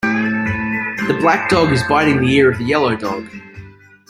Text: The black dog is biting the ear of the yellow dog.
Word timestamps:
The 0.81 1.15
black 1.21 1.47
dog 1.47 1.71
is 1.71 1.83
biting 1.87 2.21
the 2.21 2.33
ear 2.35 2.49
of 2.49 2.57
the 2.57 2.63
yellow 2.65 2.95
dog. 2.95 3.29